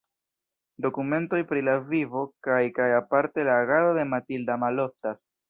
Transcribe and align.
Dokumentoj 0.85 1.41
pri 1.51 1.61
la 1.67 1.75
vivo 1.91 2.23
kaj 2.49 2.63
kaj 2.79 2.89
aparte 3.01 3.45
la 3.51 3.59
agado 3.67 3.93
de 4.01 4.09
Matilda 4.17 4.59
maloftas. 4.67 5.25